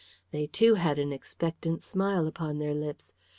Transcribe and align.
They, 0.31 0.47
too, 0.47 0.73
had 0.73 0.97
an 0.97 1.13
expectant 1.13 1.83
smile 1.83 2.25
upon 2.25 2.57
their 2.57 2.73
lips. 2.73 3.13